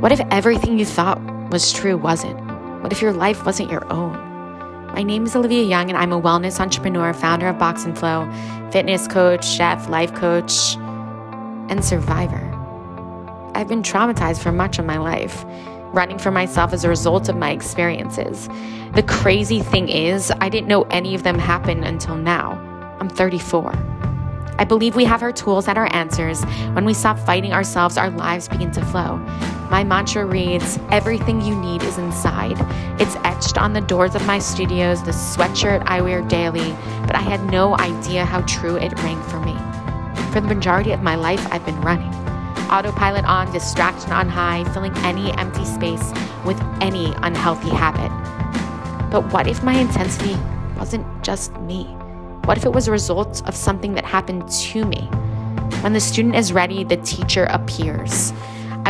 What 0.00 0.12
if 0.12 0.20
everything 0.30 0.78
you 0.78 0.86
thought 0.86 1.20
was 1.50 1.74
true 1.74 1.98
wasn't? 1.98 2.40
What 2.82 2.90
if 2.90 3.02
your 3.02 3.12
life 3.12 3.44
wasn't 3.44 3.70
your 3.70 3.84
own? 3.92 4.14
My 4.94 5.02
name 5.02 5.26
is 5.26 5.36
Olivia 5.36 5.62
Young, 5.62 5.90
and 5.90 5.98
I'm 5.98 6.10
a 6.10 6.18
wellness 6.18 6.58
entrepreneur, 6.58 7.12
founder 7.12 7.48
of 7.48 7.58
Box 7.58 7.84
and 7.84 7.98
Flow, 7.98 8.26
fitness 8.72 9.06
coach, 9.06 9.46
chef, 9.46 9.90
life 9.90 10.14
coach, 10.14 10.76
and 11.68 11.84
survivor. 11.84 12.40
I've 13.54 13.68
been 13.68 13.82
traumatized 13.82 14.42
for 14.42 14.52
much 14.52 14.78
of 14.78 14.86
my 14.86 14.96
life, 14.96 15.44
running 15.92 16.18
for 16.18 16.30
myself 16.30 16.72
as 16.72 16.82
a 16.82 16.88
result 16.88 17.28
of 17.28 17.36
my 17.36 17.50
experiences. 17.50 18.48
The 18.94 19.02
crazy 19.02 19.60
thing 19.60 19.90
is, 19.90 20.32
I 20.40 20.48
didn't 20.48 20.68
know 20.68 20.84
any 20.84 21.14
of 21.14 21.24
them 21.24 21.38
happened 21.38 21.84
until 21.84 22.16
now. 22.16 22.52
I'm 23.00 23.10
34. 23.10 23.74
I 24.58 24.64
believe 24.64 24.96
we 24.96 25.04
have 25.04 25.22
our 25.22 25.32
tools 25.32 25.68
and 25.68 25.76
our 25.76 25.94
answers. 25.94 26.42
When 26.72 26.86
we 26.86 26.94
stop 26.94 27.18
fighting 27.18 27.52
ourselves, 27.52 27.98
our 27.98 28.08
lives 28.10 28.48
begin 28.48 28.70
to 28.72 28.84
flow. 28.86 29.18
My 29.70 29.84
mantra 29.84 30.26
reads 30.26 30.80
Everything 30.90 31.40
you 31.40 31.54
need 31.54 31.84
is 31.84 31.96
inside. 31.96 32.56
It's 33.00 33.14
etched 33.22 33.56
on 33.56 33.72
the 33.72 33.80
doors 33.80 34.16
of 34.16 34.26
my 34.26 34.40
studios, 34.40 35.00
the 35.04 35.12
sweatshirt 35.12 35.84
I 35.86 36.00
wear 36.00 36.22
daily, 36.22 36.72
but 37.06 37.14
I 37.14 37.20
had 37.20 37.44
no 37.52 37.78
idea 37.78 38.24
how 38.24 38.40
true 38.42 38.74
it 38.76 38.92
rang 39.04 39.22
for 39.22 39.38
me. 39.38 39.54
For 40.32 40.40
the 40.40 40.52
majority 40.52 40.90
of 40.90 41.02
my 41.02 41.14
life, 41.14 41.46
I've 41.52 41.64
been 41.64 41.80
running. 41.82 42.12
Autopilot 42.68 43.24
on, 43.24 43.52
distraction 43.52 44.10
on 44.10 44.28
high, 44.28 44.64
filling 44.72 44.96
any 44.98 45.30
empty 45.34 45.64
space 45.64 46.12
with 46.44 46.60
any 46.80 47.14
unhealthy 47.18 47.70
habit. 47.70 48.10
But 49.08 49.32
what 49.32 49.46
if 49.46 49.62
my 49.62 49.74
intensity 49.74 50.36
wasn't 50.78 51.06
just 51.22 51.54
me? 51.60 51.84
What 52.44 52.58
if 52.58 52.64
it 52.64 52.72
was 52.72 52.88
a 52.88 52.92
result 52.92 53.46
of 53.46 53.54
something 53.54 53.94
that 53.94 54.04
happened 54.04 54.48
to 54.48 54.84
me? 54.84 55.02
When 55.82 55.92
the 55.92 56.00
student 56.00 56.34
is 56.34 56.52
ready, 56.52 56.82
the 56.82 56.96
teacher 56.96 57.44
appears. 57.44 58.32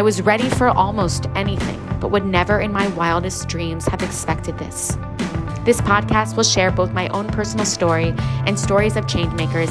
I 0.00 0.02
was 0.02 0.22
ready 0.22 0.48
for 0.48 0.68
almost 0.68 1.26
anything, 1.34 1.78
but 2.00 2.10
would 2.10 2.24
never 2.24 2.60
in 2.60 2.72
my 2.72 2.88
wildest 2.88 3.48
dreams 3.48 3.84
have 3.88 4.02
expected 4.02 4.56
this. 4.56 4.96
This 5.66 5.82
podcast 5.82 6.38
will 6.38 6.42
share 6.42 6.70
both 6.70 6.94
my 6.94 7.08
own 7.08 7.28
personal 7.28 7.66
story 7.66 8.14
and 8.46 8.58
stories 8.58 8.96
of 8.96 9.04
changemakers, 9.04 9.68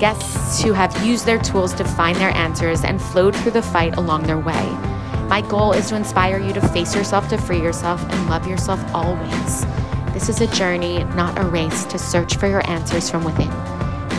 guests 0.00 0.60
who 0.60 0.72
have 0.72 1.06
used 1.06 1.26
their 1.26 1.38
tools 1.38 1.74
to 1.74 1.84
find 1.84 2.16
their 2.16 2.36
answers 2.36 2.82
and 2.82 3.00
flowed 3.00 3.36
through 3.36 3.52
the 3.52 3.62
fight 3.62 3.96
along 3.96 4.24
their 4.24 4.40
way. 4.40 4.68
My 5.28 5.44
goal 5.48 5.70
is 5.70 5.90
to 5.90 5.94
inspire 5.94 6.40
you 6.40 6.52
to 6.54 6.68
face 6.70 6.92
yourself, 6.92 7.28
to 7.28 7.38
free 7.38 7.62
yourself, 7.62 8.02
and 8.02 8.28
love 8.28 8.48
yourself 8.48 8.80
always. 8.92 9.64
This 10.12 10.28
is 10.28 10.40
a 10.40 10.48
journey, 10.48 11.04
not 11.14 11.38
a 11.38 11.44
race, 11.44 11.84
to 11.84 12.00
search 12.00 12.36
for 12.36 12.48
your 12.48 12.68
answers 12.68 13.08
from 13.08 13.22
within. 13.22 13.50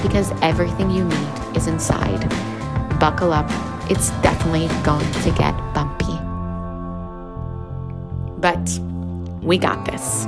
Because 0.03 0.31
everything 0.41 0.89
you 0.89 1.03
need 1.03 1.57
is 1.57 1.67
inside. 1.67 2.29
Buckle 2.97 3.33
up, 3.33 3.68
it's 3.89 4.11
definitely 4.21 4.67
going 4.83 5.11
to 5.23 5.31
get 5.31 5.55
bumpy. 5.73 6.13
But 8.39 8.79
we 9.43 9.57
got 9.57 9.85
this. 9.85 10.25